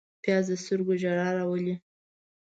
[0.23, 1.75] پیاز د سترګو ژړا راولي